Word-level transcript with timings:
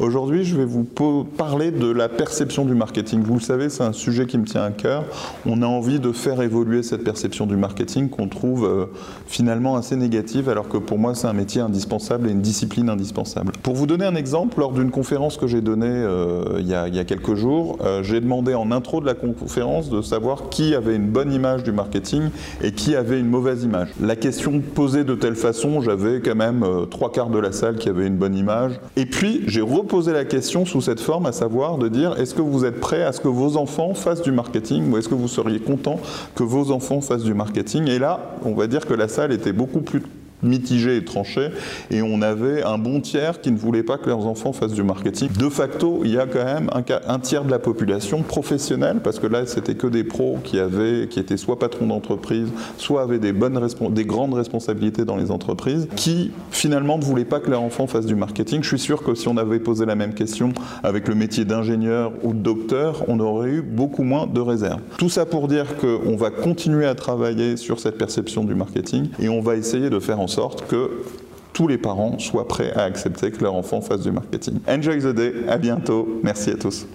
Aujourd'hui, 0.00 0.44
je 0.44 0.56
vais 0.56 0.64
vous 0.64 0.84
parler 1.36 1.70
de 1.70 1.90
la 1.90 2.08
perception 2.08 2.64
du 2.64 2.74
marketing. 2.74 3.20
Vous 3.22 3.34
le 3.34 3.40
savez, 3.40 3.68
c'est 3.68 3.82
un 3.82 3.92
sujet 3.92 4.24
qui 4.24 4.38
me 4.38 4.46
tient 4.46 4.62
à 4.62 4.70
cœur. 4.70 5.04
On 5.44 5.60
a 5.60 5.66
envie 5.66 6.00
de 6.00 6.10
faire 6.12 6.40
évoluer 6.40 6.82
cette 6.82 7.04
perception 7.04 7.44
du 7.44 7.54
marketing 7.54 8.08
qu'on 8.08 8.26
trouve 8.26 8.64
euh, 8.64 8.86
finalement 9.26 9.76
assez 9.76 9.96
négative, 9.96 10.48
alors 10.48 10.68
que 10.68 10.78
pour 10.78 10.98
moi, 10.98 11.14
c'est 11.14 11.26
un 11.26 11.34
métier 11.34 11.60
indispensable 11.60 12.28
et 12.28 12.32
une 12.32 12.40
discipline 12.40 12.88
indispensable. 12.88 13.52
Pour 13.62 13.74
vous 13.74 13.86
donner 13.86 14.06
un 14.06 14.14
exemple, 14.14 14.58
lors 14.58 14.72
d'une 14.72 14.90
conférence 14.90 15.36
que 15.36 15.46
j'ai 15.46 15.60
donnée 15.60 15.86
euh, 15.86 16.56
il, 16.60 16.66
y 16.66 16.74
a, 16.74 17.04
quelques 17.04 17.34
jours, 17.34 17.76
euh, 17.82 18.02
j'ai 18.02 18.22
demandé 18.22 18.54
en 18.54 18.72
intro 18.72 19.02
de 19.02 19.06
la 19.06 19.12
conférence 19.14 19.90
de 19.90 20.00
savoir 20.00 20.48
qui 20.48 20.74
avait 20.74 20.96
une 20.96 21.08
bonne 21.08 21.30
image 21.30 21.62
du 21.62 21.72
marketing 21.72 22.30
et 22.62 22.72
qui 22.72 22.96
avait 22.96 23.20
une 23.20 23.28
mauvaise 23.28 23.64
image. 23.64 23.90
La 24.00 24.16
question 24.16 24.60
posée 24.60 25.04
de 25.04 25.14
telle 25.14 25.36
façon, 25.36 25.82
j'avais 25.82 26.22
quand 26.22 26.36
même 26.36 26.64
trois 26.90 27.12
quarts 27.12 27.28
de 27.28 27.38
la 27.38 27.52
salle 27.52 27.76
qui 27.76 27.90
avait 27.90 28.06
une 28.06 28.16
bonne 28.16 28.34
image. 28.34 28.80
Et 28.96 29.04
puis, 29.04 29.42
j'ai 29.46 29.60
poser 29.90 30.12
la 30.12 30.24
question 30.24 30.64
sous 30.64 30.80
cette 30.80 31.00
forme, 31.00 31.26
à 31.26 31.32
savoir 31.32 31.76
de 31.76 31.88
dire 31.88 32.18
est-ce 32.18 32.32
que 32.32 32.40
vous 32.40 32.64
êtes 32.64 32.78
prêt 32.78 33.02
à 33.02 33.12
ce 33.12 33.20
que 33.20 33.26
vos 33.28 33.56
enfants 33.56 33.92
fassent 33.94 34.22
du 34.22 34.30
marketing 34.30 34.90
ou 34.90 34.96
est-ce 34.96 35.08
que 35.08 35.16
vous 35.16 35.26
seriez 35.26 35.58
content 35.58 35.98
que 36.36 36.44
vos 36.44 36.70
enfants 36.70 37.00
fassent 37.00 37.24
du 37.24 37.34
marketing? 37.34 37.88
Et 37.88 37.98
là, 37.98 38.36
on 38.44 38.54
va 38.54 38.68
dire 38.68 38.86
que 38.86 38.94
la 38.94 39.08
salle 39.08 39.32
était 39.32 39.52
beaucoup 39.52 39.80
plus 39.80 40.00
mitigé 40.42 40.96
et 40.96 41.04
tranché, 41.04 41.48
et 41.90 42.02
on 42.02 42.22
avait 42.22 42.62
un 42.62 42.78
bon 42.78 43.00
tiers 43.00 43.40
qui 43.40 43.50
ne 43.50 43.58
voulait 43.58 43.82
pas 43.82 43.98
que 43.98 44.08
leurs 44.08 44.26
enfants 44.26 44.52
fassent 44.52 44.72
du 44.72 44.82
marketing. 44.82 45.28
De 45.38 45.48
facto, 45.48 46.00
il 46.04 46.12
y 46.12 46.18
a 46.18 46.26
quand 46.26 46.44
même 46.44 46.70
un, 46.72 47.18
tiers 47.18 47.44
de 47.44 47.50
la 47.50 47.58
population 47.58 48.22
professionnelle, 48.22 49.00
parce 49.02 49.18
que 49.18 49.26
là, 49.26 49.46
c'était 49.46 49.74
que 49.74 49.86
des 49.86 50.04
pros 50.04 50.38
qui 50.42 50.58
avaient, 50.58 51.08
qui 51.08 51.20
étaient 51.20 51.36
soit 51.36 51.58
patrons 51.58 51.86
d'entreprise, 51.86 52.48
soit 52.78 53.02
avaient 53.02 53.18
des 53.18 53.32
bonnes, 53.32 53.58
des 53.90 54.04
grandes 54.04 54.34
responsabilités 54.34 55.04
dans 55.04 55.16
les 55.16 55.30
entreprises, 55.30 55.88
qui 55.96 56.30
finalement 56.50 56.98
ne 56.98 57.04
voulaient 57.04 57.24
pas 57.24 57.40
que 57.40 57.50
leurs 57.50 57.62
enfants 57.62 57.86
fassent 57.86 58.06
du 58.06 58.14
marketing. 58.14 58.62
Je 58.62 58.68
suis 58.68 58.78
sûr 58.78 59.02
que 59.02 59.14
si 59.14 59.28
on 59.28 59.36
avait 59.36 59.60
posé 59.60 59.86
la 59.86 59.94
même 59.94 60.14
question 60.14 60.52
avec 60.82 61.08
le 61.08 61.14
métier 61.14 61.44
d'ingénieur 61.44 62.12
ou 62.22 62.32
de 62.32 62.38
docteur, 62.38 63.04
on 63.08 63.20
aurait 63.20 63.50
eu 63.50 63.62
beaucoup 63.62 64.02
moins 64.02 64.26
de 64.26 64.40
réserves. 64.40 64.80
Tout 64.98 65.08
ça 65.08 65.26
pour 65.26 65.48
dire 65.48 65.76
qu'on 65.76 66.16
va 66.16 66.30
continuer 66.30 66.86
à 66.86 66.94
travailler 66.94 67.56
sur 67.56 67.80
cette 67.80 67.98
perception 67.98 68.44
du 68.44 68.54
marketing 68.54 69.08
et 69.18 69.28
on 69.28 69.40
va 69.40 69.56
essayer 69.56 69.90
de 69.90 69.98
faire 69.98 70.20
en 70.20 70.26
sorte 70.30 70.66
que 70.66 71.02
tous 71.52 71.68
les 71.68 71.78
parents 71.78 72.18
soient 72.18 72.48
prêts 72.48 72.72
à 72.72 72.84
accepter 72.84 73.30
que 73.30 73.42
leur 73.42 73.54
enfant 73.54 73.80
fasse 73.80 74.00
du 74.00 74.12
marketing. 74.12 74.60
Enjoy 74.68 75.00
the 75.00 75.14
day, 75.14 75.32
à 75.48 75.58
bientôt, 75.58 76.20
merci 76.22 76.50
à 76.50 76.56
tous. 76.56 76.86